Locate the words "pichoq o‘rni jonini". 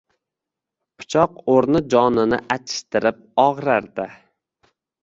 1.01-2.41